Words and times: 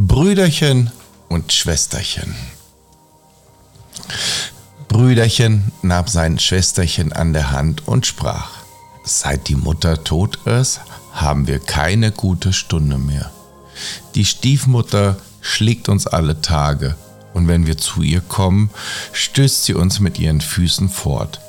Brüderchen 0.00 0.92
und 1.28 1.52
Schwesterchen. 1.52 2.36
Brüderchen 4.86 5.72
nahm 5.82 6.06
sein 6.06 6.38
Schwesterchen 6.38 7.12
an 7.12 7.32
der 7.32 7.50
Hand 7.50 7.88
und 7.88 8.06
sprach, 8.06 8.48
seit 9.02 9.48
die 9.48 9.56
Mutter 9.56 10.04
tot 10.04 10.38
ist, 10.46 10.82
haben 11.12 11.48
wir 11.48 11.58
keine 11.58 12.12
gute 12.12 12.52
Stunde 12.52 12.96
mehr. 12.96 13.32
Die 14.14 14.24
Stiefmutter 14.24 15.16
schlägt 15.40 15.88
uns 15.88 16.06
alle 16.06 16.40
Tage, 16.42 16.94
und 17.34 17.48
wenn 17.48 17.66
wir 17.66 17.76
zu 17.76 18.02
ihr 18.02 18.20
kommen, 18.20 18.70
stößt 19.12 19.64
sie 19.64 19.74
uns 19.74 19.98
mit 19.98 20.20
ihren 20.20 20.40
Füßen 20.40 20.90
fort. 20.90 21.40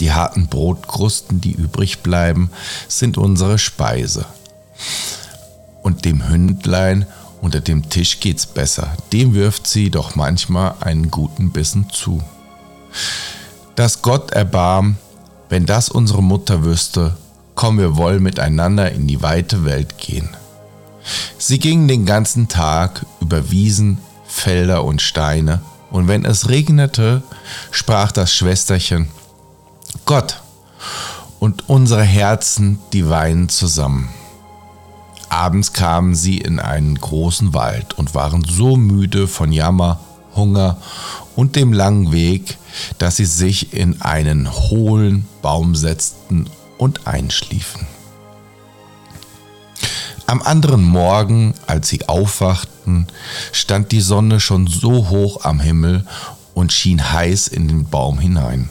Die 0.00 0.12
harten 0.12 0.48
Brotkrusten, 0.48 1.40
die 1.40 1.52
übrig 1.52 2.00
bleiben, 2.00 2.50
sind 2.88 3.16
unsere 3.16 3.58
Speise 3.58 4.26
und 5.86 6.04
dem 6.04 6.28
Hündlein 6.28 7.06
unter 7.40 7.60
dem 7.60 7.88
Tisch 7.88 8.18
geht's 8.18 8.44
besser. 8.44 8.96
Dem 9.12 9.34
wirft 9.34 9.68
sie 9.68 9.88
doch 9.88 10.16
manchmal 10.16 10.74
einen 10.80 11.12
guten 11.12 11.52
Bissen 11.52 11.88
zu. 11.90 12.20
Dass 13.76 14.02
Gott 14.02 14.32
erbarm, 14.32 14.96
wenn 15.48 15.64
das 15.64 15.88
unsere 15.88 16.24
Mutter 16.24 16.64
wüsste, 16.64 17.16
komm 17.54 17.78
wir 17.78 17.96
wohl 17.96 18.18
miteinander 18.18 18.90
in 18.90 19.06
die 19.06 19.22
weite 19.22 19.64
Welt 19.64 19.96
gehen. 19.98 20.28
Sie 21.38 21.60
gingen 21.60 21.86
den 21.86 22.04
ganzen 22.04 22.48
Tag 22.48 23.06
über 23.20 23.52
Wiesen, 23.52 23.98
Felder 24.26 24.82
und 24.82 25.00
Steine, 25.00 25.60
und 25.92 26.08
wenn 26.08 26.24
es 26.24 26.48
regnete, 26.48 27.22
sprach 27.70 28.10
das 28.10 28.34
Schwesterchen, 28.34 29.06
Gott, 30.04 30.42
und 31.38 31.68
unsere 31.68 32.02
Herzen, 32.02 32.80
die 32.92 33.08
weinen 33.08 33.48
zusammen. 33.48 34.08
Abends 35.36 35.74
kamen 35.74 36.14
sie 36.14 36.38
in 36.38 36.58
einen 36.58 36.94
großen 36.94 37.52
Wald 37.52 37.92
und 37.98 38.14
waren 38.14 38.42
so 38.42 38.78
müde 38.78 39.28
von 39.28 39.52
Jammer, 39.52 40.00
Hunger 40.34 40.78
und 41.36 41.56
dem 41.56 41.74
langen 41.74 42.10
Weg, 42.10 42.56
dass 42.96 43.16
sie 43.16 43.26
sich 43.26 43.74
in 43.74 44.00
einen 44.00 44.50
hohlen 44.50 45.28
Baum 45.42 45.74
setzten 45.74 46.48
und 46.78 47.06
einschliefen. 47.06 47.86
Am 50.26 50.40
anderen 50.40 50.82
Morgen, 50.82 51.52
als 51.66 51.88
sie 51.88 52.08
aufwachten, 52.08 53.06
stand 53.52 53.92
die 53.92 54.00
Sonne 54.00 54.40
schon 54.40 54.66
so 54.66 55.10
hoch 55.10 55.44
am 55.44 55.60
Himmel 55.60 56.06
und 56.54 56.72
schien 56.72 57.12
heiß 57.12 57.48
in 57.48 57.68
den 57.68 57.84
Baum 57.84 58.18
hinein. 58.20 58.70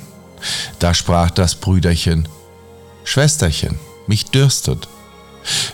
Da 0.80 0.96
sprach 0.96 1.30
das 1.30 1.54
Brüderchen, 1.54 2.28
Schwesterchen, 3.04 3.78
mich 4.08 4.26
dürstet. 4.26 4.88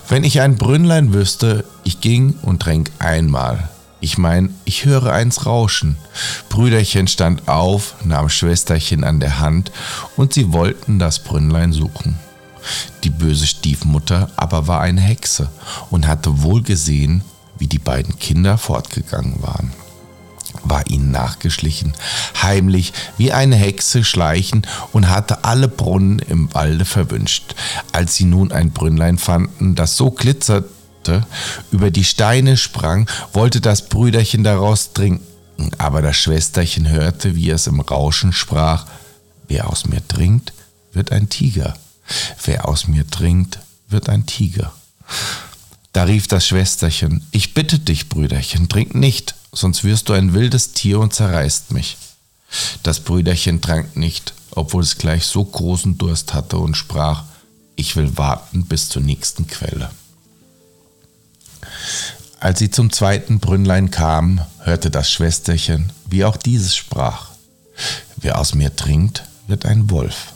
Wenn 0.07 0.23
ich 0.23 0.41
ein 0.41 0.55
Brünnlein 0.55 1.13
wüsste, 1.13 1.65
ich 1.83 2.01
ging 2.01 2.35
und 2.41 2.61
tränk 2.61 2.91
einmal. 2.99 3.69
Ich 3.99 4.17
mein, 4.17 4.55
ich 4.65 4.85
höre 4.85 5.11
eins 5.11 5.45
rauschen. 5.45 5.97
Brüderchen 6.49 7.07
stand 7.07 7.47
auf, 7.47 7.95
nahm 8.03 8.29
Schwesterchen 8.29 9.03
an 9.03 9.19
der 9.19 9.39
Hand 9.39 9.71
und 10.17 10.33
sie 10.33 10.51
wollten 10.53 10.97
das 10.97 11.19
Brünnlein 11.19 11.71
suchen. 11.71 12.17
Die 13.03 13.09
böse 13.09 13.47
Stiefmutter 13.47 14.29
aber 14.35 14.67
war 14.67 14.81
eine 14.81 15.01
Hexe 15.01 15.49
und 15.89 16.07
hatte 16.07 16.41
wohl 16.41 16.63
gesehen, 16.63 17.23
wie 17.57 17.67
die 17.67 17.79
beiden 17.79 18.17
Kinder 18.17 18.57
fortgegangen 18.57 19.41
waren 19.41 19.71
war 20.63 20.87
ihnen 20.89 21.11
nachgeschlichen, 21.11 21.93
heimlich 22.41 22.93
wie 23.17 23.31
eine 23.31 23.55
Hexe 23.55 24.03
schleichen 24.03 24.67
und 24.91 25.09
hatte 25.09 25.43
alle 25.43 25.67
Brunnen 25.67 26.19
im 26.19 26.53
Walde 26.53 26.85
verwünscht. 26.85 27.55
Als 27.91 28.15
sie 28.15 28.25
nun 28.25 28.51
ein 28.51 28.71
Brünnlein 28.71 29.17
fanden, 29.17 29.75
das 29.75 29.97
so 29.97 30.11
glitzerte, 30.11 31.25
über 31.71 31.89
die 31.89 32.03
Steine 32.03 32.57
sprang, 32.57 33.09
wollte 33.33 33.61
das 33.61 33.89
Brüderchen 33.89 34.43
daraus 34.43 34.93
trinken, 34.93 35.71
aber 35.77 36.01
das 36.01 36.17
Schwesterchen 36.17 36.89
hörte, 36.89 37.35
wie 37.35 37.49
es 37.49 37.67
im 37.67 37.79
Rauschen 37.79 38.33
sprach, 38.33 38.85
wer 39.47 39.69
aus 39.69 39.85
mir 39.87 40.07
trinkt, 40.07 40.53
wird 40.93 41.11
ein 41.11 41.29
Tiger, 41.29 41.75
wer 42.45 42.67
aus 42.67 42.87
mir 42.87 43.07
trinkt, 43.09 43.59
wird 43.87 44.09
ein 44.09 44.25
Tiger. 44.25 44.71
Da 45.93 46.03
rief 46.03 46.27
das 46.27 46.47
Schwesterchen, 46.47 47.25
ich 47.31 47.53
bitte 47.53 47.79
dich, 47.79 48.07
Brüderchen, 48.07 48.69
trink 48.69 48.95
nicht, 48.95 49.35
sonst 49.51 49.83
wirst 49.83 50.09
du 50.09 50.13
ein 50.13 50.33
wildes 50.33 50.73
Tier 50.73 50.99
und 50.99 51.13
zerreißt 51.13 51.71
mich. 51.71 51.97
Das 52.83 52.99
Brüderchen 52.99 53.61
trank 53.61 53.95
nicht, 53.95 54.33
obwohl 54.51 54.83
es 54.83 54.97
gleich 54.97 55.25
so 55.25 55.43
großen 55.43 55.97
Durst 55.97 56.33
hatte 56.33 56.57
und 56.57 56.75
sprach, 56.75 57.23
ich 57.75 57.95
will 57.95 58.17
warten 58.17 58.65
bis 58.65 58.89
zur 58.89 59.01
nächsten 59.01 59.47
Quelle. 59.47 59.89
Als 62.39 62.59
sie 62.59 62.71
zum 62.71 62.91
zweiten 62.91 63.39
Brünnlein 63.39 63.91
kam, 63.91 64.41
hörte 64.59 64.89
das 64.89 65.11
Schwesterchen, 65.11 65.91
wie 66.07 66.25
auch 66.25 66.37
dieses 66.37 66.75
sprach. 66.75 67.29
Wer 68.17 68.39
aus 68.39 68.55
mir 68.55 68.75
trinkt, 68.75 69.23
wird 69.47 69.65
ein 69.65 69.89
Wolf. 69.89 70.33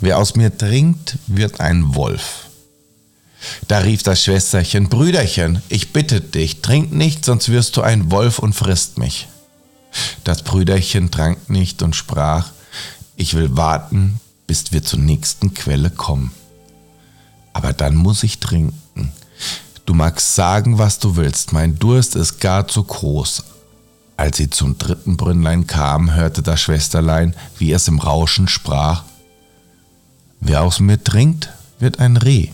Wer 0.00 0.18
aus 0.18 0.34
mir 0.34 0.56
trinkt, 0.56 1.18
wird 1.26 1.60
ein 1.60 1.94
Wolf. 1.94 2.45
Da 3.68 3.78
rief 3.78 4.02
das 4.02 4.22
Schwesterchen, 4.22 4.88
Brüderchen, 4.88 5.62
ich 5.68 5.92
bitte 5.92 6.20
dich, 6.20 6.62
trink 6.62 6.92
nicht, 6.92 7.24
sonst 7.24 7.48
wirst 7.48 7.76
du 7.76 7.82
ein 7.82 8.10
Wolf 8.10 8.38
und 8.38 8.54
frisst 8.54 8.98
mich. 8.98 9.28
Das 10.24 10.42
Brüderchen 10.42 11.10
trank 11.10 11.48
nicht 11.48 11.82
und 11.82 11.96
sprach, 11.96 12.50
ich 13.16 13.34
will 13.34 13.56
warten, 13.56 14.20
bis 14.46 14.72
wir 14.72 14.82
zur 14.82 14.98
nächsten 14.98 15.54
Quelle 15.54 15.90
kommen. 15.90 16.32
Aber 17.52 17.72
dann 17.72 17.96
muss 17.96 18.22
ich 18.22 18.38
trinken. 18.38 19.12
Du 19.86 19.94
magst 19.94 20.34
sagen, 20.34 20.78
was 20.78 20.98
du 20.98 21.16
willst, 21.16 21.52
mein 21.52 21.78
Durst 21.78 22.16
ist 22.16 22.40
gar 22.40 22.68
zu 22.68 22.82
groß. 22.82 23.44
Als 24.16 24.38
sie 24.38 24.50
zum 24.50 24.78
dritten 24.78 25.16
Brünnlein 25.16 25.66
kam, 25.66 26.14
hörte 26.14 26.42
das 26.42 26.60
Schwesterlein, 26.60 27.34
wie 27.58 27.72
es 27.72 27.88
im 27.88 27.98
Rauschen 27.98 28.48
sprach, 28.48 29.04
Wer 30.40 30.62
aus 30.62 30.80
mir 30.80 31.02
trinkt, 31.02 31.50
wird 31.78 31.98
ein 31.98 32.16
Reh. 32.16 32.50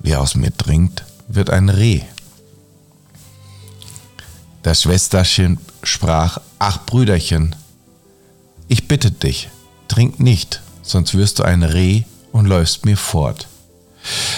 Wer 0.00 0.20
aus 0.20 0.34
mir 0.34 0.56
trinkt, 0.56 1.04
wird 1.28 1.50
ein 1.50 1.68
Reh. 1.68 2.00
Das 4.62 4.82
Schwesterchen 4.82 5.58
sprach, 5.82 6.38
ach 6.58 6.84
Brüderchen, 6.84 7.54
ich 8.68 8.88
bitte 8.88 9.10
dich, 9.10 9.48
trink 9.88 10.20
nicht, 10.20 10.62
sonst 10.82 11.14
wirst 11.14 11.38
du 11.38 11.42
ein 11.42 11.62
Reh 11.62 12.02
und 12.32 12.46
läufst 12.46 12.84
mir 12.84 12.96
fort. 12.96 13.46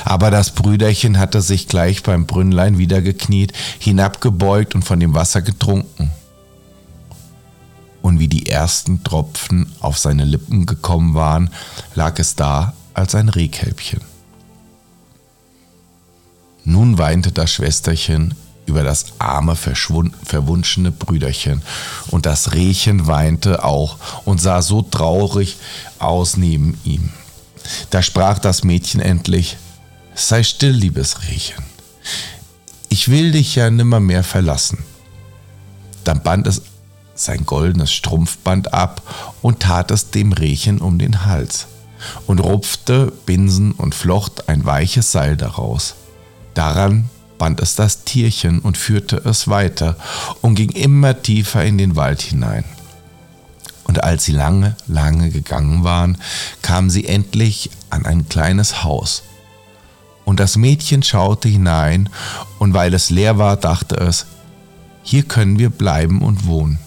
Aber 0.04 0.30
das 0.30 0.50
Brüderchen 0.50 1.18
hatte 1.18 1.40
sich 1.40 1.68
gleich 1.68 2.02
beim 2.02 2.26
Brünnlein 2.26 2.78
wieder 2.78 3.00
gekniet, 3.00 3.52
hinabgebeugt 3.78 4.74
und 4.74 4.84
von 4.84 4.98
dem 4.98 5.14
Wasser 5.14 5.42
getrunken. 5.42 6.10
Und 8.00 8.18
wie 8.18 8.28
die 8.28 8.48
ersten 8.48 9.04
Tropfen 9.04 9.72
auf 9.80 9.98
seine 9.98 10.24
Lippen 10.24 10.66
gekommen 10.66 11.14
waren, 11.14 11.50
lag 11.94 12.18
es 12.18 12.34
da 12.34 12.74
als 12.94 13.14
ein 13.14 13.28
Rehkälbchen. 13.28 14.11
Nun 16.64 16.98
weinte 16.98 17.32
das 17.32 17.52
Schwesterchen 17.52 18.34
über 18.66 18.82
das 18.82 19.06
arme, 19.18 19.56
verwunschene 19.56 20.92
Brüderchen, 20.92 21.62
und 22.08 22.26
das 22.26 22.52
Rehchen 22.52 23.06
weinte 23.06 23.64
auch 23.64 23.98
und 24.24 24.40
sah 24.40 24.62
so 24.62 24.82
traurig 24.82 25.56
aus 25.98 26.36
neben 26.36 26.78
ihm. 26.84 27.10
Da 27.90 28.02
sprach 28.02 28.38
das 28.38 28.64
Mädchen 28.64 29.00
endlich, 29.00 29.56
Sei 30.14 30.42
still, 30.42 30.72
liebes 30.72 31.22
Rehchen, 31.28 31.64
ich 32.90 33.08
will 33.08 33.32
dich 33.32 33.54
ja 33.54 33.70
nimmermehr 33.70 34.22
verlassen. 34.22 34.84
Dann 36.04 36.22
band 36.22 36.46
es 36.46 36.62
sein 37.14 37.46
goldenes 37.46 37.92
Strumpfband 37.92 38.74
ab 38.74 39.02
und 39.40 39.60
tat 39.60 39.90
es 39.90 40.10
dem 40.10 40.32
Rehchen 40.32 40.80
um 40.80 40.98
den 40.98 41.24
Hals 41.24 41.66
und 42.26 42.40
rupfte 42.40 43.12
Binsen 43.26 43.72
und 43.72 43.94
flocht 43.94 44.48
ein 44.48 44.64
weiches 44.64 45.12
Seil 45.12 45.36
daraus. 45.36 45.94
Daran 46.54 47.08
band 47.38 47.60
es 47.60 47.74
das 47.74 48.04
Tierchen 48.04 48.60
und 48.60 48.76
führte 48.76 49.16
es 49.16 49.48
weiter 49.48 49.96
und 50.42 50.54
ging 50.54 50.70
immer 50.70 51.22
tiefer 51.22 51.64
in 51.64 51.78
den 51.78 51.96
Wald 51.96 52.22
hinein. 52.22 52.64
Und 53.84 54.04
als 54.04 54.24
sie 54.24 54.32
lange, 54.32 54.76
lange 54.86 55.30
gegangen 55.30 55.82
waren, 55.82 56.18
kamen 56.62 56.88
sie 56.88 57.06
endlich 57.06 57.70
an 57.90 58.06
ein 58.06 58.28
kleines 58.28 58.84
Haus. 58.84 59.24
Und 60.24 60.38
das 60.38 60.56
Mädchen 60.56 61.02
schaute 61.02 61.48
hinein, 61.48 62.08
und 62.58 62.74
weil 62.74 62.94
es 62.94 63.10
leer 63.10 63.38
war, 63.38 63.56
dachte 63.56 63.96
es, 63.96 64.26
hier 65.02 65.24
können 65.24 65.58
wir 65.58 65.70
bleiben 65.70 66.22
und 66.22 66.46
wohnen. 66.46 66.78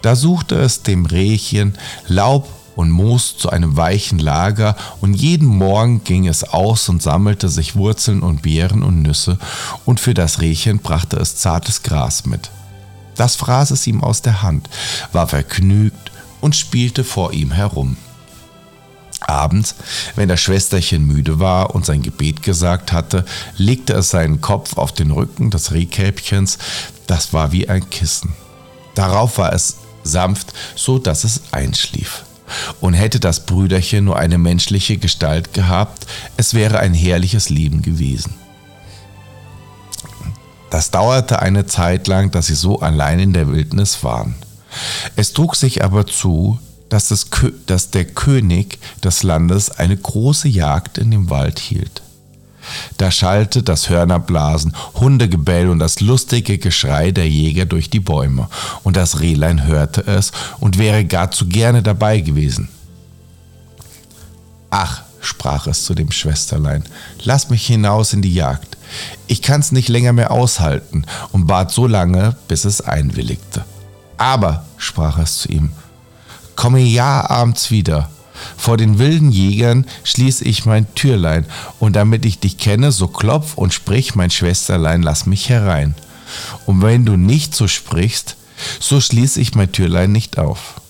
Da 0.00 0.16
suchte 0.16 0.56
es 0.56 0.82
dem 0.82 1.06
Rehchen 1.06 1.74
Laub 2.08 2.48
und 2.76 2.90
Moos 2.90 3.36
zu 3.36 3.50
einem 3.50 3.76
weichen 3.76 4.18
Lager, 4.18 4.76
und 5.00 5.14
jeden 5.14 5.46
Morgen 5.46 6.04
ging 6.04 6.26
es 6.26 6.44
aus 6.44 6.88
und 6.88 7.02
sammelte 7.02 7.48
sich 7.48 7.76
Wurzeln 7.76 8.22
und 8.22 8.42
Beeren 8.42 8.82
und 8.82 9.02
Nüsse, 9.02 9.38
und 9.84 10.00
für 10.00 10.14
das 10.14 10.40
Rehchen 10.40 10.78
brachte 10.78 11.16
es 11.16 11.36
zartes 11.36 11.82
Gras 11.82 12.26
mit. 12.26 12.50
Das 13.14 13.36
fraß 13.36 13.72
es 13.72 13.86
ihm 13.86 14.02
aus 14.02 14.22
der 14.22 14.42
Hand, 14.42 14.68
war 15.12 15.28
vergnügt 15.28 16.10
und 16.40 16.56
spielte 16.56 17.04
vor 17.04 17.32
ihm 17.32 17.52
herum. 17.52 17.96
Abends, 19.20 19.76
wenn 20.16 20.28
das 20.28 20.40
Schwesterchen 20.40 21.06
müde 21.06 21.38
war 21.38 21.74
und 21.74 21.86
sein 21.86 22.02
Gebet 22.02 22.42
gesagt 22.42 22.92
hatte, 22.92 23.24
legte 23.56 23.92
es 23.92 24.10
seinen 24.10 24.40
Kopf 24.40 24.76
auf 24.76 24.92
den 24.92 25.10
Rücken 25.10 25.50
des 25.50 25.72
Rehkälbchens, 25.72 26.58
das 27.06 27.32
war 27.32 27.52
wie 27.52 27.68
ein 27.68 27.88
Kissen. 27.90 28.32
Darauf 28.94 29.38
war 29.38 29.52
es 29.52 29.76
sanft, 30.02 30.52
so 30.74 30.98
dass 30.98 31.24
es 31.24 31.42
einschlief. 31.52 32.24
Und 32.80 32.94
hätte 32.94 33.20
das 33.20 33.46
Brüderchen 33.46 34.04
nur 34.04 34.18
eine 34.18 34.38
menschliche 34.38 34.98
Gestalt 34.98 35.52
gehabt, 35.54 36.06
es 36.36 36.54
wäre 36.54 36.78
ein 36.78 36.94
herrliches 36.94 37.50
Leben 37.50 37.82
gewesen. 37.82 38.34
Das 40.70 40.90
dauerte 40.90 41.40
eine 41.40 41.66
Zeit 41.66 42.06
lang, 42.06 42.30
dass 42.30 42.46
sie 42.46 42.54
so 42.54 42.80
allein 42.80 43.18
in 43.18 43.32
der 43.32 43.48
Wildnis 43.48 44.02
waren. 44.02 44.34
Es 45.16 45.32
trug 45.32 45.54
sich 45.54 45.84
aber 45.84 46.06
zu, 46.06 46.58
dass, 46.88 47.08
das, 47.08 47.26
dass 47.66 47.90
der 47.90 48.04
König 48.04 48.78
des 49.02 49.22
Landes 49.22 49.70
eine 49.70 49.96
große 49.96 50.48
Jagd 50.48 50.98
in 50.98 51.10
dem 51.10 51.30
Wald 51.30 51.58
hielt. 51.58 52.01
Da 52.98 53.10
schallte 53.10 53.62
das 53.62 53.88
Hörnerblasen, 53.88 54.74
Hundegebell 54.94 55.68
und 55.68 55.78
das 55.78 56.00
lustige 56.00 56.58
Geschrei 56.58 57.10
der 57.10 57.28
Jäger 57.28 57.66
durch 57.66 57.90
die 57.90 58.00
Bäume, 58.00 58.48
und 58.82 58.96
das 58.96 59.20
Rehlein 59.20 59.66
hörte 59.66 60.06
es 60.06 60.32
und 60.60 60.78
wäre 60.78 61.04
gar 61.04 61.30
zu 61.30 61.46
gerne 61.46 61.82
dabei 61.82 62.20
gewesen. 62.20 62.68
Ach, 64.70 65.02
sprach 65.20 65.66
es 65.66 65.84
zu 65.84 65.94
dem 65.94 66.10
Schwesterlein, 66.10 66.84
lass 67.22 67.50
mich 67.50 67.66
hinaus 67.66 68.12
in 68.12 68.22
die 68.22 68.34
Jagd. 68.34 68.76
Ich 69.26 69.42
kann's 69.42 69.72
nicht 69.72 69.88
länger 69.88 70.12
mehr 70.12 70.30
aushalten 70.30 71.04
und 71.30 71.46
bat 71.46 71.70
so 71.70 71.86
lange, 71.86 72.36
bis 72.48 72.64
es 72.64 72.80
einwilligte. 72.80 73.64
Aber, 74.18 74.64
sprach 74.76 75.18
es 75.18 75.38
zu 75.38 75.48
ihm, 75.48 75.72
komme 76.56 76.80
ja 76.80 77.28
abends 77.28 77.70
wieder. 77.70 78.10
Vor 78.56 78.76
den 78.76 78.98
wilden 78.98 79.30
Jägern 79.30 79.86
schließe 80.04 80.44
ich 80.44 80.66
mein 80.66 80.92
Türlein, 80.94 81.46
und 81.78 81.94
damit 81.94 82.24
ich 82.24 82.38
dich 82.38 82.58
kenne, 82.58 82.92
so 82.92 83.08
klopf 83.08 83.54
und 83.56 83.74
sprich, 83.74 84.14
mein 84.14 84.30
Schwesterlein, 84.30 85.02
lass 85.02 85.26
mich 85.26 85.48
herein. 85.48 85.94
Und 86.66 86.82
wenn 86.82 87.04
du 87.04 87.16
nicht 87.16 87.54
so 87.54 87.68
sprichst, 87.68 88.36
so 88.80 89.00
schließe 89.00 89.40
ich 89.40 89.54
mein 89.54 89.72
Türlein 89.72 90.12
nicht 90.12 90.38
auf. 90.38 90.80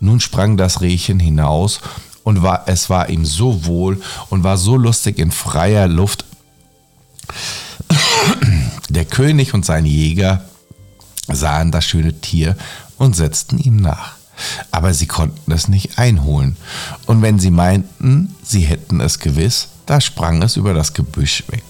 Nun 0.00 0.20
sprang 0.20 0.56
das 0.56 0.80
Rehchen 0.80 1.20
hinaus, 1.20 1.80
und 2.26 2.42
war, 2.42 2.64
es 2.66 2.90
war 2.90 3.08
ihm 3.08 3.24
so 3.24 3.66
wohl 3.66 4.02
und 4.30 4.42
war 4.42 4.56
so 4.56 4.76
lustig 4.76 5.20
in 5.20 5.30
freier 5.30 5.86
Luft. 5.86 6.24
Der 8.88 9.04
König 9.04 9.54
und 9.54 9.64
sein 9.64 9.86
Jäger 9.86 10.42
sahen 11.28 11.70
das 11.70 11.84
schöne 11.84 12.20
Tier 12.20 12.56
und 12.98 13.14
setzten 13.14 13.58
ihm 13.58 13.76
nach 13.76 14.15
aber 14.70 14.94
sie 14.94 15.06
konnten 15.06 15.52
es 15.52 15.68
nicht 15.68 15.98
einholen. 15.98 16.56
Und 17.06 17.22
wenn 17.22 17.38
sie 17.38 17.50
meinten, 17.50 18.34
sie 18.42 18.60
hätten 18.60 19.00
es 19.00 19.18
gewiss, 19.18 19.68
da 19.86 20.00
sprang 20.00 20.42
es 20.42 20.56
über 20.56 20.74
das 20.74 20.94
Gebüsch 20.94 21.44
weg 21.48 21.64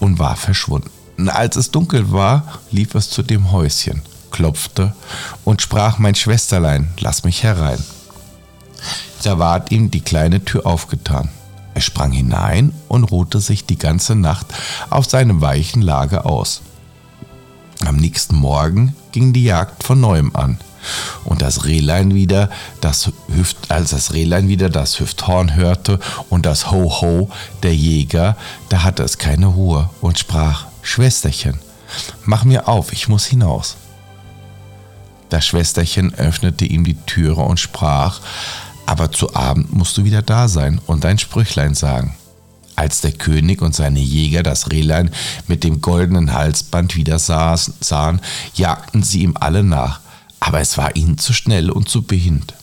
und 0.00 0.18
war 0.18 0.36
verschwunden. 0.36 0.90
Als 1.28 1.56
es 1.56 1.70
dunkel 1.70 2.10
war, 2.12 2.60
lief 2.70 2.94
es 2.94 3.10
zu 3.10 3.22
dem 3.22 3.52
Häuschen, 3.52 4.02
klopfte 4.30 4.94
und 5.44 5.62
sprach, 5.62 5.98
mein 5.98 6.14
Schwesterlein, 6.14 6.88
lass 6.98 7.24
mich 7.24 7.42
herein. 7.42 7.82
Da 9.22 9.38
ward 9.38 9.70
ihm 9.70 9.90
die 9.90 10.00
kleine 10.00 10.44
Tür 10.44 10.66
aufgetan. 10.66 11.28
Er 11.74 11.80
sprang 11.80 12.12
hinein 12.12 12.72
und 12.88 13.04
ruhte 13.04 13.40
sich 13.40 13.64
die 13.64 13.78
ganze 13.78 14.14
Nacht 14.14 14.46
auf 14.90 15.08
seinem 15.08 15.40
weichen 15.40 15.80
Lager 15.80 16.26
aus. 16.26 16.60
Am 17.86 17.96
nächsten 17.96 18.36
Morgen 18.36 18.94
ging 19.12 19.32
die 19.32 19.44
Jagd 19.44 19.84
von 19.84 20.00
neuem 20.00 20.34
an. 20.34 20.58
Und 21.24 21.42
das 21.42 21.64
Rehlein 21.64 22.14
wieder, 22.14 22.50
das 22.80 23.10
Hüft, 23.28 23.70
als 23.70 23.90
das 23.90 24.12
Rehlein 24.12 24.48
wieder 24.48 24.70
das 24.70 25.00
Hüfthorn 25.00 25.54
hörte 25.54 25.98
und 26.28 26.46
das 26.46 26.70
Ho-Ho 26.70 27.30
der 27.62 27.74
Jäger, 27.74 28.36
da 28.68 28.82
hatte 28.82 29.02
es 29.02 29.18
keine 29.18 29.46
Ruhe 29.46 29.90
und 30.00 30.18
sprach, 30.18 30.66
Schwesterchen, 30.82 31.58
mach 32.24 32.44
mir 32.44 32.68
auf, 32.68 32.92
ich 32.92 33.08
muss 33.08 33.26
hinaus. 33.26 33.76
Das 35.32 35.46
Schwesterchen 35.46 36.12
öffnete 36.14 36.66
ihm 36.66 36.84
die 36.84 36.98
Türe 37.06 37.40
und 37.40 37.58
sprach, 37.58 38.20
aber 38.84 39.10
zu 39.10 39.34
Abend 39.34 39.72
musst 39.72 39.96
du 39.96 40.04
wieder 40.04 40.20
da 40.20 40.46
sein 40.46 40.78
und 40.86 41.04
dein 41.04 41.18
Sprüchlein 41.18 41.74
sagen. 41.74 42.16
Als 42.76 43.00
der 43.00 43.12
König 43.12 43.62
und 43.62 43.74
seine 43.74 44.00
Jäger 44.00 44.42
das 44.42 44.70
Rehlein 44.70 45.10
mit 45.46 45.64
dem 45.64 45.80
goldenen 45.80 46.34
Halsband 46.34 46.96
wieder 46.96 47.18
sahen, 47.18 48.20
jagten 48.54 49.02
sie 49.02 49.22
ihm 49.22 49.36
alle 49.40 49.62
nach 49.62 50.01
aber 50.42 50.60
es 50.60 50.76
war 50.76 50.96
ihnen 50.96 51.18
zu 51.18 51.32
schnell 51.32 51.70
und 51.70 51.88
zu 51.88 52.02
behindert. 52.02 52.58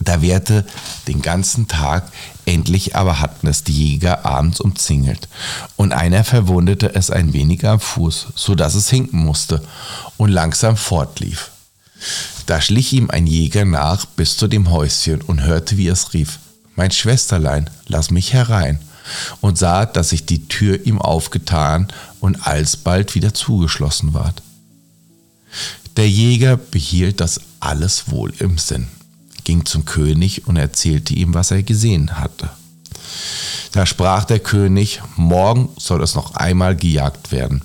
Da 0.00 0.20
währte 0.20 0.66
den 1.08 1.22
ganzen 1.22 1.66
Tag, 1.66 2.12
endlich 2.44 2.94
aber 2.94 3.20
hatten 3.20 3.46
es 3.46 3.64
die 3.64 3.72
Jäger 3.72 4.26
abends 4.26 4.60
umzingelt, 4.60 5.28
und 5.76 5.92
einer 5.92 6.24
verwundete 6.24 6.94
es 6.94 7.10
ein 7.10 7.32
wenig 7.32 7.66
am 7.66 7.80
Fuß, 7.80 8.28
so 8.34 8.54
dass 8.54 8.74
es 8.74 8.90
hinken 8.90 9.18
musste 9.18 9.62
und 10.18 10.28
langsam 10.28 10.76
fortlief. 10.76 11.50
Da 12.44 12.60
schlich 12.60 12.92
ihm 12.92 13.08
ein 13.08 13.26
Jäger 13.26 13.64
nach 13.64 14.04
bis 14.04 14.36
zu 14.36 14.46
dem 14.46 14.70
Häuschen 14.70 15.22
und 15.22 15.40
hörte, 15.40 15.78
wie 15.78 15.88
es 15.88 16.12
rief, 16.12 16.38
Mein 16.76 16.90
Schwesterlein, 16.90 17.70
lass 17.86 18.10
mich 18.10 18.34
herein, 18.34 18.78
und 19.40 19.56
sah, 19.56 19.86
dass 19.86 20.10
sich 20.10 20.26
die 20.26 20.48
Tür 20.48 20.84
ihm 20.84 21.00
aufgetan 21.00 21.88
und 22.20 22.46
alsbald 22.46 23.14
wieder 23.14 23.32
zugeschlossen 23.32 24.12
ward. 24.12 24.42
Der 25.98 26.08
Jäger 26.08 26.56
behielt 26.56 27.20
das 27.20 27.40
alles 27.58 28.08
wohl 28.08 28.32
im 28.38 28.56
Sinn, 28.56 28.86
ging 29.42 29.66
zum 29.66 29.84
König 29.84 30.46
und 30.46 30.56
erzählte 30.56 31.12
ihm, 31.12 31.34
was 31.34 31.50
er 31.50 31.64
gesehen 31.64 32.20
hatte. 32.20 32.50
Da 33.72 33.84
sprach 33.84 34.24
der 34.24 34.38
König, 34.38 35.02
morgen 35.16 35.70
soll 35.76 36.00
es 36.04 36.14
noch 36.14 36.36
einmal 36.36 36.76
gejagt 36.76 37.32
werden. 37.32 37.62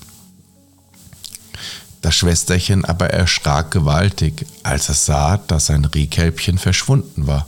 Das 2.02 2.16
Schwesterchen 2.16 2.84
aber 2.84 3.10
erschrak 3.10 3.70
gewaltig, 3.70 4.46
als 4.64 4.88
es 4.88 5.06
sah, 5.06 5.36
dass 5.36 5.66
sein 5.66 5.84
Rehkälbchen 5.84 6.58
verschwunden 6.58 7.28
war. 7.28 7.46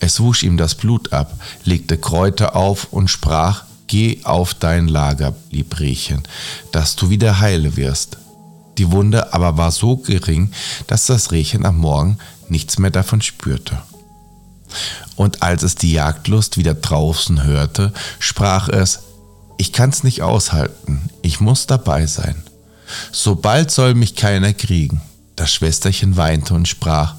Es 0.00 0.18
wusch 0.18 0.42
ihm 0.42 0.56
das 0.56 0.74
Blut 0.74 1.12
ab, 1.12 1.40
legte 1.62 1.98
Kräuter 1.98 2.56
auf 2.56 2.88
und 2.92 3.10
sprach, 3.10 3.62
Geh 3.86 4.24
auf 4.24 4.54
dein 4.54 4.88
Lager, 4.88 5.36
lieb 5.52 5.78
Rehchen, 5.78 6.24
dass 6.72 6.96
du 6.96 7.10
wieder 7.10 7.38
heile 7.38 7.76
wirst. 7.76 8.18
Die 8.78 8.90
Wunde 8.90 9.32
aber 9.32 9.56
war 9.56 9.70
so 9.70 9.96
gering, 9.96 10.50
dass 10.86 11.06
das 11.06 11.32
Rehchen 11.32 11.64
am 11.64 11.78
Morgen 11.78 12.18
nichts 12.48 12.78
mehr 12.78 12.90
davon 12.90 13.22
spürte. 13.22 13.80
Und 15.16 15.42
als 15.42 15.62
es 15.62 15.76
die 15.76 15.92
Jagdlust 15.92 16.56
wieder 16.56 16.74
draußen 16.74 17.44
hörte, 17.44 17.92
sprach 18.18 18.68
es, 18.68 19.00
ich 19.56 19.72
kann's 19.72 20.02
nicht 20.02 20.22
aushalten, 20.22 21.08
ich 21.22 21.40
muss 21.40 21.66
dabei 21.66 22.06
sein. 22.06 22.42
Sobald 23.12 23.70
soll 23.70 23.94
mich 23.94 24.16
keiner 24.16 24.52
kriegen. 24.52 25.00
Das 25.36 25.52
Schwesterchen 25.52 26.16
weinte 26.16 26.54
und 26.54 26.68
sprach, 26.68 27.14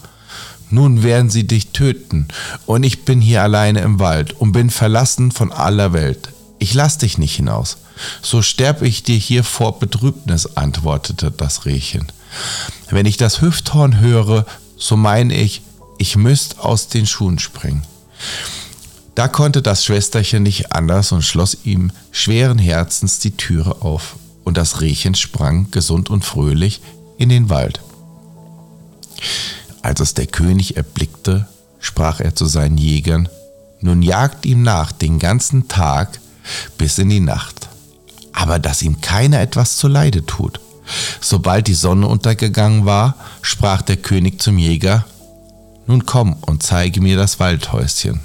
nun 0.70 1.04
werden 1.04 1.30
sie 1.30 1.46
dich 1.46 1.70
töten, 1.70 2.28
und 2.66 2.84
ich 2.84 3.06
bin 3.06 3.22
hier 3.22 3.44
alleine 3.44 3.82
im 3.82 4.00
Wald 4.00 4.34
und 4.34 4.52
bin 4.52 4.70
verlassen 4.70 5.32
von 5.32 5.52
aller 5.52 5.94
Welt. 5.94 6.30
Ich 6.60 6.74
lass 6.74 6.98
dich 6.98 7.18
nicht 7.18 7.36
hinaus. 7.36 7.78
So 8.22 8.42
sterb 8.42 8.82
ich 8.82 9.04
dir 9.04 9.18
hier 9.18 9.44
vor 9.44 9.80
Betrübnis, 9.80 10.58
antwortete 10.58 11.32
das 11.32 11.66
Rehchen. 11.66 12.12
Wenn 12.90 13.06
ich 13.06 13.18
das 13.18 13.42
Hüfthorn 13.42 14.00
höre, 14.00 14.46
so 14.78 14.98
meine 14.98 15.36
ich, 15.36 15.62
ich 15.98 16.16
müsst 16.16 16.60
aus 16.60 16.88
den 16.88 17.06
Schuhen 17.06 17.40
springen. 17.40 17.84
Da 19.16 19.30
konnte 19.30 19.62
das 19.62 19.86
Schwesterchen 19.86 20.44
nicht 20.44 20.74
anders 20.74 21.12
und 21.14 21.22
schloss 21.22 21.58
ihm 21.64 21.92
schweren 22.12 22.60
Herzens 22.60 23.20
die 23.20 23.38
Türe 23.38 23.82
auf, 23.82 24.18
und 24.44 24.58
das 24.58 24.82
Rehchen 24.82 25.16
sprang 25.16 25.72
gesund 25.72 26.10
und 26.10 26.26
fröhlich 26.26 26.82
in 27.18 27.30
den 27.30 27.50
Wald. 27.50 27.80
Als 29.82 30.02
es 30.02 30.14
der 30.14 30.28
König 30.28 30.76
erblickte, 30.76 31.48
sprach 31.80 32.20
er 32.20 32.36
zu 32.36 32.46
seinen 32.46 32.78
Jägern, 32.78 33.30
nun 33.80 34.02
jagt 34.02 34.46
ihm 34.46 34.64
nach 34.64 34.92
den 34.92 35.20
ganzen 35.20 35.68
Tag 35.68 36.20
bis 36.78 36.98
in 36.98 37.10
die 37.10 37.20
Nacht 37.20 37.65
aber 38.36 38.60
dass 38.60 38.82
ihm 38.82 39.02
keiner 39.02 39.40
etwas 39.40 39.78
zuleide 39.78 40.26
tut. 40.26 40.60
Sobald 41.22 41.68
die 41.68 41.74
Sonne 41.74 42.08
untergegangen 42.08 42.86
war, 42.86 43.16
sprach 43.42 43.82
der 43.82 43.98
König 43.98 44.42
zum 44.42 44.58
Jäger, 44.58 45.06
Nun 45.88 46.06
komm 46.06 46.34
und 46.42 46.62
zeige 46.62 47.02
mir 47.02 47.18
das 47.18 47.40
Waldhäuschen. 47.40 48.20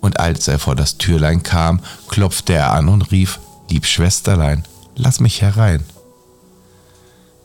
Und 0.00 0.18
als 0.18 0.48
er 0.48 0.58
vor 0.58 0.74
das 0.74 0.98
Türlein 0.98 1.42
kam, 1.42 1.80
klopfte 2.08 2.54
er 2.54 2.72
an 2.72 2.88
und 2.88 3.10
rief, 3.12 3.38
Lieb 3.70 3.86
Schwesterlein, 3.86 4.64
lass 4.96 5.20
mich 5.20 5.42
herein. 5.42 5.84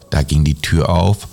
Da 0.10 0.24
ging 0.24 0.44
die 0.44 0.56
Tür 0.56 0.90
auf, 0.90 1.28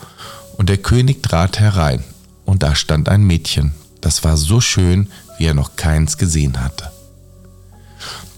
und 0.57 0.69
der 0.69 0.78
König 0.78 1.23
trat 1.23 1.59
herein, 1.59 2.05
und 2.45 2.62
da 2.62 2.75
stand 2.75 3.09
ein 3.09 3.25
Mädchen, 3.25 3.75
das 4.00 4.25
war 4.25 4.37
so 4.37 4.61
schön, 4.61 5.11
wie 5.38 5.47
er 5.47 5.55
noch 5.55 5.76
keins 5.76 6.19
gesehen 6.19 6.62
hatte. 6.62 6.90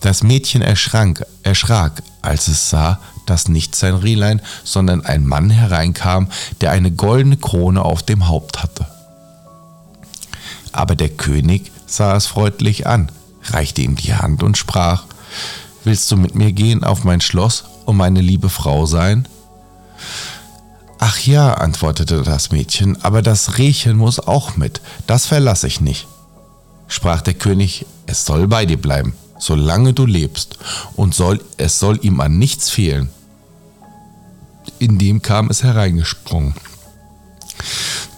Das 0.00 0.22
Mädchen 0.22 0.62
erschrank, 0.62 1.24
erschrak, 1.42 2.02
als 2.22 2.48
es 2.48 2.70
sah, 2.70 3.00
dass 3.26 3.48
nicht 3.48 3.74
sein 3.74 3.94
Rehlein, 3.94 4.40
sondern 4.64 5.04
ein 5.04 5.26
Mann 5.26 5.50
hereinkam, 5.50 6.28
der 6.60 6.70
eine 6.70 6.90
goldene 6.90 7.36
Krone 7.36 7.84
auf 7.84 8.02
dem 8.02 8.28
Haupt 8.28 8.62
hatte. 8.62 8.86
Aber 10.72 10.94
der 10.94 11.08
König 11.08 11.72
sah 11.86 12.16
es 12.16 12.26
freundlich 12.26 12.86
an, 12.86 13.10
reichte 13.44 13.82
ihm 13.82 13.96
die 13.96 14.14
Hand 14.14 14.42
und 14.42 14.56
sprach, 14.56 15.04
Willst 15.84 16.10
du 16.10 16.16
mit 16.16 16.34
mir 16.34 16.52
gehen 16.52 16.84
auf 16.84 17.04
mein 17.04 17.20
Schloss 17.20 17.64
und 17.86 17.96
meine 17.96 18.20
liebe 18.20 18.48
Frau 18.48 18.84
sein? 18.84 19.26
Ach 20.98 21.18
ja, 21.20 21.54
antwortete 21.54 22.22
das 22.22 22.50
Mädchen, 22.50 23.02
aber 23.04 23.22
das 23.22 23.58
Rehchen 23.58 23.96
muss 23.96 24.18
auch 24.18 24.56
mit, 24.56 24.80
das 25.06 25.26
verlasse 25.26 25.66
ich 25.66 25.80
nicht. 25.80 26.06
Sprach 26.88 27.20
der 27.20 27.34
König, 27.34 27.86
es 28.06 28.24
soll 28.24 28.48
bei 28.48 28.66
dir 28.66 28.80
bleiben, 28.80 29.14
solange 29.38 29.92
du 29.92 30.06
lebst, 30.06 30.58
und 30.96 31.14
soll, 31.14 31.44
es 31.56 31.78
soll 31.78 31.98
ihm 32.04 32.20
an 32.20 32.38
nichts 32.38 32.70
fehlen. 32.70 33.10
In 34.78 34.98
dem 34.98 35.22
kam 35.22 35.50
es 35.50 35.62
hereingesprungen. 35.62 36.54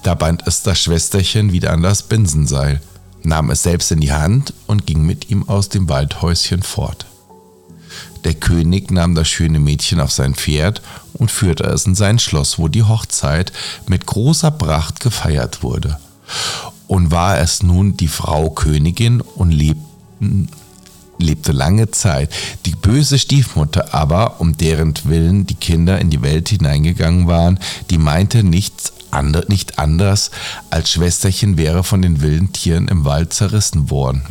Da 0.02 0.14
band 0.14 0.46
es 0.46 0.62
das 0.62 0.80
Schwesterchen 0.80 1.52
wieder 1.52 1.72
an 1.72 1.82
das 1.82 2.02
Binsenseil, 2.02 2.80
nahm 3.22 3.50
es 3.50 3.62
selbst 3.62 3.92
in 3.92 4.00
die 4.00 4.12
Hand 4.12 4.54
und 4.66 4.86
ging 4.86 5.04
mit 5.04 5.30
ihm 5.30 5.48
aus 5.48 5.68
dem 5.68 5.88
Waldhäuschen 5.88 6.62
fort. 6.62 7.06
Der 8.24 8.34
König 8.34 8.90
nahm 8.90 9.14
das 9.14 9.28
schöne 9.28 9.60
Mädchen 9.60 10.00
auf 10.00 10.12
sein 10.12 10.34
Pferd 10.34 10.82
und 11.14 11.30
führte 11.30 11.64
es 11.64 11.86
in 11.86 11.94
sein 11.94 12.18
Schloss, 12.18 12.58
wo 12.58 12.68
die 12.68 12.82
Hochzeit 12.82 13.52
mit 13.86 14.06
großer 14.06 14.50
Pracht 14.50 15.00
gefeiert 15.00 15.62
wurde. 15.62 15.98
Und 16.86 17.10
war 17.10 17.38
es 17.38 17.62
nun 17.62 17.96
die 17.96 18.08
Frau 18.08 18.50
Königin 18.50 19.20
und 19.20 19.50
lebten, 19.52 20.48
lebte 21.20 21.52
lange 21.52 21.90
Zeit. 21.90 22.30
Die 22.66 22.74
böse 22.74 23.18
Stiefmutter 23.18 23.94
aber, 23.94 24.40
um 24.40 24.56
deren 24.56 24.94
Willen 25.04 25.46
die 25.46 25.54
Kinder 25.54 26.00
in 26.00 26.10
die 26.10 26.22
Welt 26.22 26.48
hineingegangen 26.48 27.26
waren, 27.26 27.58
die 27.90 27.98
meinte 27.98 28.42
nichts 28.42 28.92
andre, 29.10 29.44
nicht 29.48 29.78
anders, 29.78 30.30
als 30.70 30.90
Schwesterchen 30.90 31.56
wäre 31.56 31.84
von 31.84 32.02
den 32.02 32.20
wilden 32.20 32.52
Tieren 32.52 32.88
im 32.88 33.04
Wald 33.04 33.32
zerrissen 33.32 33.90
worden 33.90 34.22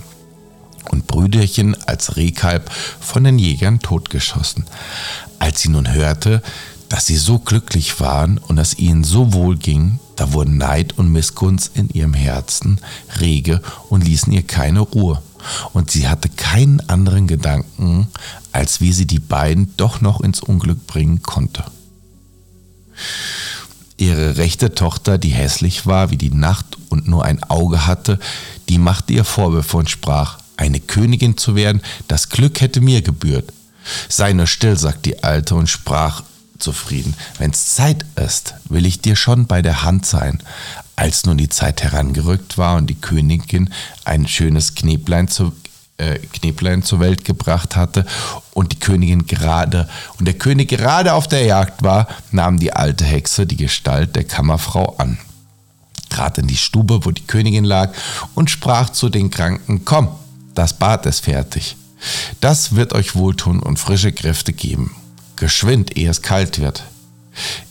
und 0.91 1.07
Brüderchen 1.07 1.75
als 1.85 2.15
Rehkalb 2.15 2.71
von 2.99 3.23
den 3.23 3.39
Jägern 3.39 3.79
totgeschossen. 3.79 4.65
Als 5.37 5.61
sie 5.61 5.69
nun 5.69 5.91
hörte, 5.91 6.41
dass 6.89 7.05
sie 7.05 7.17
so 7.17 7.39
glücklich 7.39 7.99
waren 7.99 8.39
und 8.39 8.57
es 8.57 8.77
ihnen 8.77 9.03
so 9.03 9.33
wohl 9.33 9.57
ging, 9.57 9.99
da 10.15 10.33
wurden 10.33 10.57
Neid 10.57 10.97
und 10.97 11.11
Missgunst 11.11 11.71
in 11.75 11.89
ihrem 11.89 12.13
Herzen 12.13 12.81
rege 13.19 13.61
und 13.89 14.03
ließen 14.03 14.33
ihr 14.33 14.43
keine 14.43 14.81
Ruhe. 14.81 15.21
Und 15.73 15.91
sie 15.91 16.07
hatte 16.07 16.29
keinen 16.29 16.81
anderen 16.89 17.27
Gedanken, 17.27 18.07
als 18.51 18.81
wie 18.81 18.93
sie 18.93 19.05
die 19.05 19.19
beiden 19.19 19.75
doch 19.77 20.01
noch 20.01 20.21
ins 20.21 20.41
Unglück 20.41 20.87
bringen 20.87 21.21
konnte. 21.21 21.63
Ihre 23.97 24.37
rechte 24.37 24.75
Tochter, 24.75 25.17
die 25.17 25.29
hässlich 25.29 25.85
war 25.85 26.09
wie 26.09 26.17
die 26.17 26.31
Nacht 26.31 26.77
und 26.89 27.07
nur 27.07 27.25
ein 27.25 27.43
Auge 27.43 27.85
hatte, 27.85 28.19
die 28.69 28.77
machte 28.77 29.13
ihr 29.13 29.25
Vorwürfe 29.25 29.77
und 29.77 29.89
sprach, 29.89 30.39
eine 30.57 30.79
Königin 30.79 31.37
zu 31.37 31.55
werden, 31.55 31.81
das 32.07 32.29
Glück 32.29 32.61
hätte 32.61 32.81
mir 32.81 33.01
gebührt. 33.01 33.51
Sei 34.07 34.33
nur 34.33 34.47
still, 34.47 34.77
sagt 34.77 35.05
die 35.05 35.23
Alte 35.23 35.55
und 35.55 35.67
sprach 35.67 36.23
zufrieden, 36.59 37.15
wenn's 37.37 37.75
Zeit 37.75 38.05
ist, 38.15 38.55
will 38.69 38.85
ich 38.85 39.01
dir 39.01 39.15
schon 39.15 39.47
bei 39.47 39.61
der 39.61 39.83
Hand 39.83 40.05
sein. 40.05 40.41
Als 40.95 41.25
nun 41.25 41.37
die 41.37 41.49
Zeit 41.49 41.81
herangerückt 41.81 42.57
war 42.57 42.75
und 42.75 42.87
die 42.87 42.99
Königin 42.99 43.73
ein 44.05 44.27
schönes 44.27 44.75
Kneblein 44.75 45.27
zu, 45.27 45.53
äh, 45.97 46.19
Kneblein 46.19 46.83
zur 46.83 46.99
Welt 46.99 47.25
gebracht 47.25 47.75
hatte 47.75 48.05
und 48.53 48.73
die 48.73 48.79
Königin 48.79 49.25
gerade 49.25 49.89
und 50.19 50.25
der 50.25 50.33
König 50.33 50.69
gerade 50.69 51.13
auf 51.13 51.27
der 51.27 51.45
Jagd 51.45 51.83
war, 51.83 52.07
nahm 52.31 52.59
die 52.59 52.73
alte 52.73 53.05
Hexe 53.05 53.45
die 53.45 53.57
Gestalt 53.57 54.15
der 54.15 54.25
Kammerfrau 54.25 54.95
an, 54.97 55.17
trat 56.09 56.37
in 56.37 56.47
die 56.47 56.57
Stube, 56.57 57.05
wo 57.05 57.11
die 57.11 57.25
Königin 57.25 57.65
lag, 57.65 57.93
und 58.35 58.49
sprach 58.49 58.89
zu 58.89 59.09
den 59.09 59.31
Kranken: 59.31 59.85
Komm, 59.85 60.09
das 60.55 60.73
Bad 60.73 61.05
ist 61.05 61.21
fertig. 61.21 61.77
Das 62.41 62.75
wird 62.75 62.93
euch 62.93 63.15
wohltun 63.15 63.59
und 63.59 63.79
frische 63.79 64.11
Kräfte 64.11 64.53
geben. 64.53 64.95
Geschwind, 65.39 65.97
ehe 65.97 66.09
es 66.09 66.21
kalt 66.21 66.59
wird. 66.59 66.83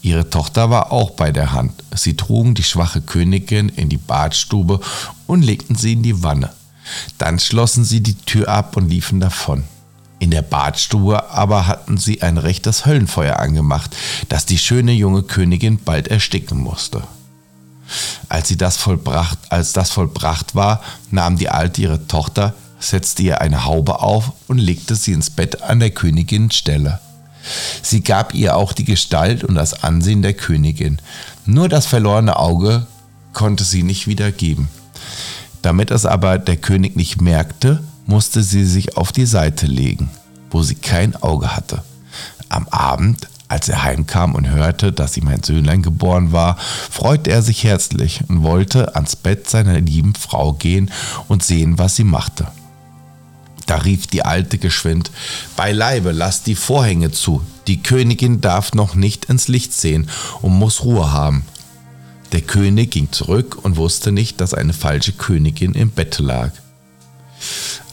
Ihre 0.03 0.31
Tochter 0.31 0.71
war 0.71 0.93
auch 0.93 1.11
bei 1.11 1.33
der 1.33 1.53
Hand. 1.53 1.73
Sie 1.95 2.17
trugen 2.17 2.55
die 2.55 2.63
schwache 2.63 3.01
Königin 3.01 3.69
in 3.69 3.89
die 3.89 3.99
Badstube 3.99 4.81
und 5.27 5.43
legten 5.43 5.75
sie 5.75 5.93
in 5.93 6.03
die 6.03 6.23
Wanne. 6.23 6.51
Dann 7.19 7.39
schlossen 7.39 7.85
sie 7.85 8.03
die 8.03 8.15
Tür 8.15 8.49
ab 8.49 8.77
und 8.77 8.89
liefen 8.89 9.21
davon. 9.21 9.65
In 10.19 10.31
der 10.31 10.43
Badstube 10.43 11.31
aber 11.31 11.67
hatten 11.67 11.99
sie 11.99 12.23
ein 12.23 12.39
rechtes 12.39 12.87
Höllenfeuer 12.87 13.39
angemacht, 13.39 13.95
das 14.29 14.47
die 14.47 14.59
schöne 14.59 14.93
junge 14.93 15.23
Königin 15.23 15.79
bald 15.85 16.09
ersticken 16.09 16.59
musste. 16.59 17.03
Als 18.29 18.49
sie 18.49 18.57
das 18.57 18.77
vollbracht, 18.77 19.39
als 19.51 19.73
das 19.73 19.91
vollbracht 19.91 20.55
war, 20.55 20.83
nahm 21.11 21.37
die 21.37 21.49
Alte 21.49 21.83
ihre 21.83 22.07
Tochter, 22.07 22.55
setzte 22.81 23.23
ihr 23.23 23.41
eine 23.41 23.65
Haube 23.65 24.01
auf 24.01 24.33
und 24.49 24.59
legte 24.59 24.97
sie 24.97 25.13
ins 25.13 25.31
Bett 25.31 25.63
an 25.63 25.81
der 25.81 25.91
Königin 25.91 26.51
Stelle. 26.51 27.01
Sie 27.83 28.03
gab 28.03 28.35
ihr 28.35 28.57
auch 28.57 28.73
die 28.73 28.85
Gestalt 28.85 29.45
und 29.45 29.55
das 29.55 29.83
Ansehen 29.83 30.23
der 30.23 30.35
Königin. 30.35 31.01
Nur 31.47 31.69
das 31.69 31.87
verlorene 31.87 32.37
Auge 32.39 32.87
konnte 33.33 33.65
sie 33.65 33.83
nicht 33.83 34.07
wiedergeben. 34.07 34.69
Damit 35.63 35.91
es 35.91 36.07
aber 36.07 36.39
der 36.39 36.57
König 36.57 36.97
nicht 36.97 37.21
merkte, 37.21 37.83
musste 38.07 38.43
sie 38.43 38.65
sich 38.65 38.97
auf 38.97 39.13
die 39.13 39.27
Seite 39.27 39.67
legen, 39.67 40.11
wo 40.51 40.63
sie 40.63 40.75
kein 40.75 41.15
Auge 41.17 41.55
hatte. 41.55 41.83
Am 42.49 42.67
Abend, 42.69 43.29
als 43.49 43.69
er 43.69 43.83
heimkam 43.83 44.35
und 44.35 44.49
hörte, 44.49 44.93
dass 44.93 45.17
ihm 45.17 45.29
ein 45.29 45.43
Söhnlein 45.43 45.83
geboren 45.83 46.33
war, 46.33 46.57
freute 46.59 47.31
er 47.31 47.43
sich 47.43 47.65
herzlich 47.65 48.23
und 48.29 48.43
wollte 48.43 48.95
ans 48.95 49.17
Bett 49.17 49.49
seiner 49.49 49.81
lieben 49.81 50.15
Frau 50.15 50.53
gehen 50.53 50.91
und 51.29 51.43
sehen, 51.43 51.79
was 51.79 51.97
sie 51.97 52.05
machte. 52.05 52.49
Da 53.69 53.77
rief 53.77 54.07
die 54.07 54.25
Alte 54.25 54.57
geschwind, 54.57 55.11
Beileibe, 55.55 56.13
lass 56.13 56.43
die 56.43 56.55
Vorhänge 56.55 57.13
zu, 57.13 57.43
die 57.67 57.83
Königin 57.83 58.41
darf 58.41 58.73
noch 58.73 58.95
nicht 58.95 59.27
ins 59.27 59.47
Licht 59.47 59.75
sehen 59.75 60.09
und 60.41 60.55
muss 60.55 60.85
Ruhe 60.85 61.13
haben. 61.13 61.45
Der 62.33 62.41
König 62.41 62.93
ging 62.93 63.13
zurück 63.13 63.59
und 63.63 63.77
wusste 63.77 64.11
nicht, 64.11 64.41
dass 64.41 64.55
eine 64.55 64.73
falsche 64.73 65.13
Königin 65.13 65.75
im 65.75 65.91
Bette 65.91 66.23
lag. 66.23 66.51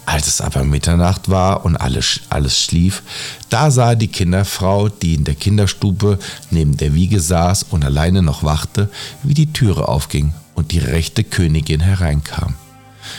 Als 0.05 0.27
es 0.27 0.39
aber 0.39 0.63
Mitternacht 0.63 1.29
war 1.29 1.65
und 1.65 1.75
alles, 1.75 2.21
alles 2.29 2.57
schlief, 2.57 3.03
da 3.49 3.69
sah 3.69 3.95
die 3.95 4.07
Kinderfrau, 4.07 4.87
die 4.87 5.15
in 5.15 5.25
der 5.25 5.35
Kinderstube 5.35 6.19
neben 6.51 6.77
der 6.77 6.93
Wiege 6.93 7.19
saß 7.19 7.63
und 7.63 7.83
alleine 7.83 8.21
noch 8.21 8.43
wachte, 8.43 8.89
wie 9.23 9.33
die 9.33 9.51
Türe 9.51 9.89
aufging 9.89 10.33
und 10.53 10.71
die 10.71 10.79
rechte 10.79 11.25
Königin 11.25 11.81
hereinkam. 11.81 12.55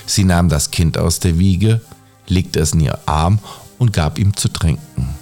Sie 0.06 0.25
nahm 0.25 0.48
das 0.48 0.70
Kind 0.70 0.96
aus 0.96 1.20
der 1.20 1.38
Wiege, 1.38 1.82
legte 2.28 2.61
es 2.61 2.73
in 2.73 2.80
ihr 2.80 2.99
Arm 3.06 3.38
und 3.78 3.92
gab 3.92 4.18
ihm 4.18 4.37
zu 4.37 4.49
trinken. 4.49 5.14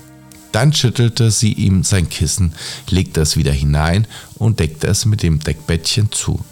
Dann 0.52 0.72
schüttelte 0.72 1.30
sie 1.30 1.52
ihm 1.52 1.82
sein 1.82 2.08
Kissen, 2.08 2.54
legte 2.88 3.20
es 3.20 3.36
wieder 3.36 3.52
hinein 3.52 4.06
und 4.36 4.60
deckte 4.60 4.86
es 4.86 5.04
mit 5.04 5.22
dem 5.22 5.40
Deckbettchen 5.40 6.12
zu. 6.12 6.44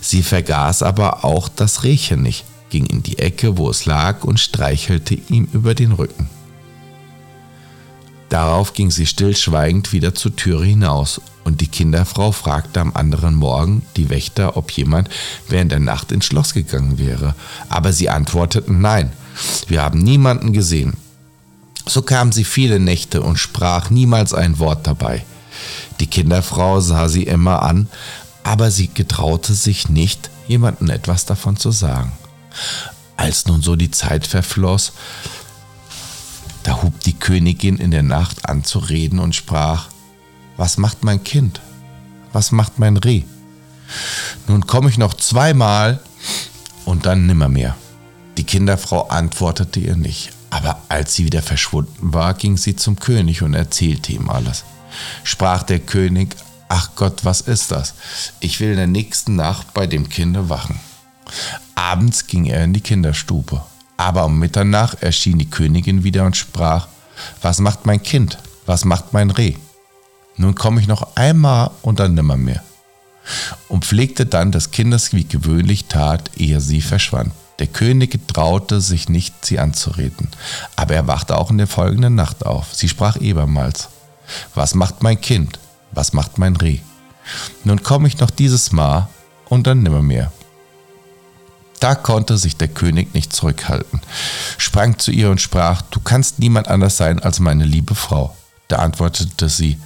Sie 0.00 0.22
vergaß 0.22 0.82
aber 0.82 1.24
auch 1.24 1.48
das 1.48 1.82
Rehchen 1.82 2.22
nicht, 2.22 2.44
ging 2.70 2.86
in 2.86 3.02
die 3.02 3.18
Ecke, 3.18 3.56
wo 3.56 3.70
es 3.70 3.86
lag, 3.86 4.24
und 4.24 4.38
streichelte 4.38 5.14
ihm 5.14 5.48
über 5.52 5.74
den 5.74 5.92
Rücken. 5.92 6.28
Darauf 8.28 8.74
ging 8.74 8.90
sie 8.90 9.06
stillschweigend 9.06 9.92
wieder 9.92 10.14
zur 10.14 10.36
Türe 10.36 10.64
hinaus, 10.64 11.20
und 11.44 11.62
die 11.62 11.68
Kinderfrau 11.68 12.30
fragte 12.32 12.80
am 12.80 12.92
anderen 12.94 13.34
Morgen 13.34 13.82
die 13.96 14.10
Wächter, 14.10 14.58
ob 14.58 14.70
jemand 14.72 15.08
während 15.48 15.72
der 15.72 15.80
Nacht 15.80 16.12
ins 16.12 16.26
Schloss 16.26 16.52
gegangen 16.52 16.98
wäre, 16.98 17.34
aber 17.70 17.94
sie 17.94 18.10
antworteten 18.10 18.82
nein, 18.82 19.12
wir 19.66 19.82
haben 19.82 19.98
niemanden 19.98 20.52
gesehen. 20.52 20.94
So 21.86 22.02
kam 22.02 22.32
sie 22.32 22.44
viele 22.44 22.78
Nächte 22.80 23.22
und 23.22 23.38
sprach 23.38 23.88
niemals 23.88 24.34
ein 24.34 24.58
Wort 24.58 24.86
dabei. 24.86 25.24
Die 26.00 26.06
Kinderfrau 26.06 26.80
sah 26.80 27.08
sie 27.08 27.22
immer 27.22 27.62
an, 27.62 27.88
aber 28.44 28.70
sie 28.70 28.88
getraute 28.88 29.54
sich 29.54 29.88
nicht, 29.88 30.28
jemanden 30.48 30.90
etwas 30.90 31.24
davon 31.24 31.56
zu 31.56 31.70
sagen. 31.70 32.12
Als 33.16 33.46
nun 33.46 33.62
so 33.62 33.74
die 33.74 33.90
Zeit 33.90 34.26
verfloss, 34.26 34.92
da 36.68 36.82
hub 36.82 37.00
die 37.00 37.14
Königin 37.14 37.78
in 37.78 37.90
der 37.90 38.02
Nacht 38.02 38.46
an 38.46 38.62
zu 38.62 38.78
reden 38.78 39.20
und 39.20 39.34
sprach, 39.34 39.88
was 40.58 40.76
macht 40.76 41.02
mein 41.02 41.24
Kind? 41.24 41.62
Was 42.34 42.52
macht 42.52 42.78
mein 42.78 42.98
Reh? 42.98 43.22
Nun 44.48 44.66
komme 44.66 44.90
ich 44.90 44.98
noch 44.98 45.14
zweimal 45.14 45.98
und 46.84 47.06
dann 47.06 47.26
nimmermehr. 47.26 47.74
Die 48.36 48.44
Kinderfrau 48.44 49.08
antwortete 49.08 49.80
ihr 49.80 49.96
nicht, 49.96 50.30
aber 50.50 50.82
als 50.90 51.14
sie 51.14 51.24
wieder 51.24 51.40
verschwunden 51.40 52.12
war, 52.12 52.34
ging 52.34 52.58
sie 52.58 52.76
zum 52.76 53.00
König 53.00 53.40
und 53.40 53.54
erzählte 53.54 54.12
ihm 54.12 54.28
alles. 54.28 54.64
Sprach 55.24 55.62
der 55.62 55.80
König, 55.80 56.36
ach 56.68 56.90
Gott, 56.96 57.24
was 57.24 57.40
ist 57.40 57.70
das? 57.70 57.94
Ich 58.40 58.60
will 58.60 58.72
in 58.72 58.76
der 58.76 58.86
nächsten 58.86 59.36
Nacht 59.36 59.72
bei 59.72 59.86
dem 59.86 60.10
Kinde 60.10 60.50
wachen. 60.50 60.78
Abends 61.74 62.26
ging 62.26 62.44
er 62.44 62.62
in 62.62 62.74
die 62.74 62.82
Kinderstube, 62.82 63.62
aber 63.98 64.24
um 64.24 64.38
Mitternacht 64.38 65.02
erschien 65.02 65.38
die 65.38 65.50
Königin 65.50 66.04
wieder 66.04 66.24
und 66.24 66.36
sprach, 66.36 66.88
was 67.42 67.58
macht 67.58 67.84
mein 67.84 68.02
Kind? 68.02 68.38
Was 68.64 68.84
macht 68.84 69.12
mein 69.12 69.30
Reh? 69.30 69.54
Nun 70.36 70.54
komme 70.54 70.80
ich 70.80 70.86
noch 70.86 71.16
einmal 71.16 71.72
und 71.82 72.00
dann 72.00 72.14
nimmermehr. 72.14 72.62
und 73.68 73.84
pflegte 73.84 74.24
dann 74.24 74.52
des 74.52 74.70
Kindes 74.70 75.12
wie 75.12 75.24
gewöhnlich 75.24 75.84
tat, 75.84 76.30
ehe 76.36 76.62
sie 76.62 76.80
verschwand. 76.80 77.32
Der 77.58 77.66
König 77.66 78.18
traute 78.28 78.80
sich 78.80 79.08
nicht, 79.08 79.44
sie 79.44 79.58
anzureden, 79.58 80.28
aber 80.76 80.94
er 80.94 81.08
wachte 81.08 81.36
auch 81.36 81.50
in 81.50 81.58
der 81.58 81.66
folgenden 81.66 82.14
Nacht 82.14 82.46
auf. 82.46 82.68
Sie 82.72 82.88
sprach 82.88 83.20
ebermals, 83.20 83.88
was 84.54 84.74
macht 84.74 85.02
mein 85.02 85.20
Kind, 85.20 85.58
was 85.90 86.12
macht 86.12 86.38
mein 86.38 86.56
Reh? 86.56 86.78
Nun 87.64 87.82
komme 87.82 88.08
ich 88.08 88.18
noch 88.18 88.30
dieses 88.30 88.72
Mal 88.72 89.08
und 89.48 89.66
dann 89.66 89.82
nimmermehr. 89.82 90.32
Da 91.80 91.94
konnte 91.94 92.38
sich 92.38 92.56
der 92.56 92.68
König 92.68 93.14
nicht 93.14 93.32
zurückhalten, 93.32 94.00
sprang 94.56 94.98
zu 94.98 95.10
ihr 95.10 95.30
und 95.30 95.40
sprach, 95.40 95.82
du 95.82 96.00
kannst 96.00 96.38
niemand 96.38 96.68
anders 96.68 96.96
sein 96.96 97.20
als 97.20 97.40
meine 97.40 97.64
liebe 97.64 97.94
Frau. 97.94 98.36
Da 98.68 98.76
antwortete 98.76 99.48
sie, 99.48 99.78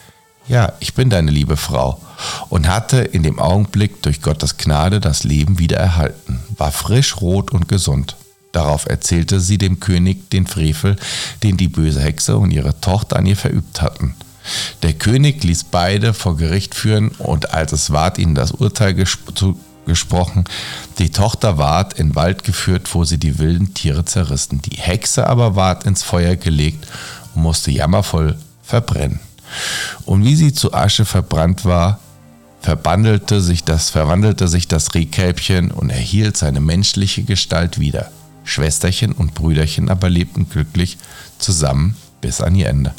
ja, 0.48 0.72
ich 0.80 0.94
bin 0.94 1.08
deine 1.08 1.30
liebe 1.30 1.56
Frau 1.56 2.00
und 2.48 2.68
hatte 2.68 2.98
in 2.98 3.22
dem 3.22 3.38
Augenblick 3.38 4.02
durch 4.02 4.22
Gottes 4.22 4.56
Gnade 4.56 5.00
das 5.00 5.22
Leben 5.22 5.58
wieder 5.58 5.76
erhalten, 5.76 6.40
war 6.56 6.72
frisch, 6.72 7.20
rot 7.20 7.52
und 7.52 7.68
gesund. 7.68 8.16
Darauf 8.50 8.86
erzählte 8.86 9.40
sie 9.40 9.56
dem 9.56 9.80
König 9.80 10.30
den 10.30 10.46
Frevel, 10.46 10.96
den 11.42 11.56
die 11.56 11.68
böse 11.68 12.00
Hexe 12.00 12.36
und 12.36 12.50
ihre 12.50 12.80
Tochter 12.80 13.16
an 13.16 13.26
ihr 13.26 13.36
verübt 13.36 13.80
hatten. 13.80 14.14
Der 14.82 14.92
König 14.92 15.44
ließ 15.44 15.64
beide 15.64 16.12
vor 16.12 16.36
Gericht 16.36 16.74
führen 16.74 17.08
und 17.18 17.54
als 17.54 17.72
es 17.72 17.92
ward 17.92 18.18
ihnen 18.18 18.34
das 18.34 18.50
Urteil 18.50 18.94
gesp 18.94 19.32
gesprochen, 19.86 20.44
die 20.98 21.10
Tochter 21.10 21.58
ward 21.58 21.94
in 21.94 22.14
Wald 22.14 22.44
geführt, 22.44 22.94
wo 22.94 23.04
sie 23.04 23.18
die 23.18 23.38
wilden 23.38 23.74
Tiere 23.74 24.04
zerrissen. 24.04 24.62
Die 24.62 24.76
Hexe 24.76 25.26
aber 25.26 25.56
ward 25.56 25.84
ins 25.84 26.02
Feuer 26.02 26.36
gelegt 26.36 26.86
und 27.34 27.42
musste 27.42 27.70
jammervoll 27.70 28.36
verbrennen. 28.62 29.20
Und 30.04 30.24
wie 30.24 30.36
sie 30.36 30.52
zu 30.52 30.72
Asche 30.72 31.04
verbrannt 31.04 31.64
war, 31.64 31.98
verwandelte 32.60 33.40
sich 33.40 33.64
das, 33.64 33.90
verwandelte 33.90 34.48
sich 34.48 34.68
das 34.68 34.94
Rehkälbchen 34.94 35.70
und 35.70 35.90
erhielt 35.90 36.36
seine 36.36 36.60
menschliche 36.60 37.24
Gestalt 37.24 37.78
wieder. 37.78 38.10
Schwesterchen 38.44 39.12
und 39.12 39.34
Brüderchen 39.34 39.88
aber 39.88 40.08
lebten 40.08 40.48
glücklich 40.48 40.98
zusammen 41.38 41.96
bis 42.20 42.40
an 42.40 42.54
ihr 42.54 42.68
Ende. 42.68 42.94